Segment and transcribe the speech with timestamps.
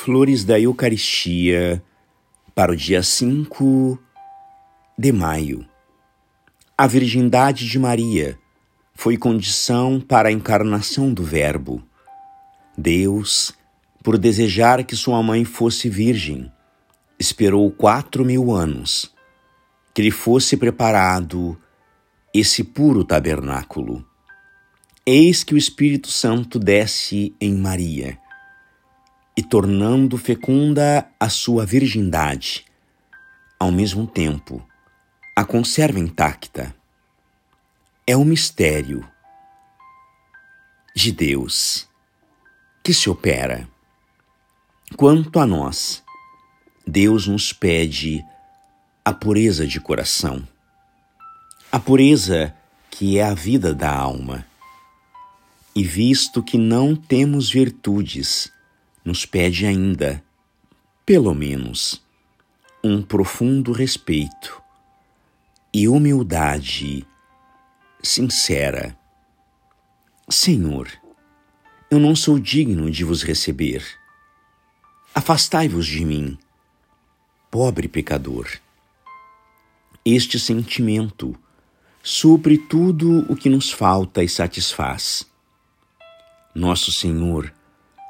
[0.00, 1.82] Flores da Eucaristia
[2.54, 3.98] para o dia 5
[4.96, 5.66] de maio.
[6.78, 8.38] A virgindade de Maria
[8.94, 11.82] foi condição para a encarnação do Verbo.
[12.76, 13.52] Deus,
[14.00, 16.48] por desejar que sua mãe fosse virgem,
[17.18, 19.12] esperou quatro mil anos
[19.92, 21.60] que lhe fosse preparado
[22.32, 24.06] esse puro tabernáculo.
[25.04, 28.16] Eis que o Espírito Santo desce em Maria
[29.38, 32.64] e tornando fecunda a sua virgindade,
[33.56, 34.66] ao mesmo tempo
[35.36, 36.74] a conserva intacta.
[38.04, 39.08] É o mistério
[40.92, 41.88] de Deus
[42.82, 43.68] que se opera.
[44.96, 46.02] Quanto a nós,
[46.84, 48.24] Deus nos pede
[49.04, 50.42] a pureza de coração,
[51.70, 52.52] a pureza
[52.90, 54.44] que é a vida da alma.
[55.76, 58.50] E visto que não temos virtudes,
[59.04, 60.22] nos pede ainda,
[61.04, 62.02] pelo menos,
[62.82, 64.62] um profundo respeito
[65.72, 67.06] e humildade
[68.02, 68.96] sincera.
[70.28, 70.90] Senhor,
[71.90, 73.84] eu não sou digno de vos receber.
[75.14, 76.38] Afastai-vos de mim,
[77.50, 78.46] pobre pecador.
[80.04, 81.34] Este sentimento
[82.02, 85.26] supre tudo o que nos falta e satisfaz.
[86.54, 87.52] Nosso Senhor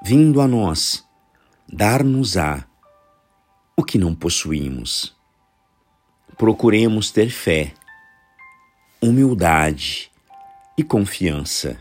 [0.03, 1.05] vindo a nós,
[1.69, 2.65] dar-nos-á
[3.77, 5.17] o que não possuímos.
[6.37, 7.75] Procuremos ter fé,
[9.01, 10.11] humildade
[10.77, 11.79] e confiança.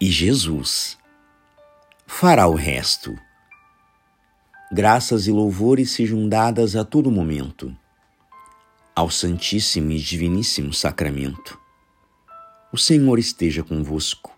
[0.00, 0.98] E Jesus
[2.06, 3.18] fará o resto.
[4.72, 7.74] Graças e louvores sejam dadas a todo momento
[8.94, 11.58] ao Santíssimo e Diviníssimo Sacramento.
[12.72, 14.37] O Senhor esteja convosco